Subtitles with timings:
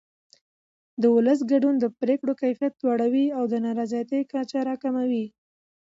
[1.01, 5.25] د ولس ګډون د پرېکړو کیفیت لوړوي او د نارضایتۍ کچه راکموي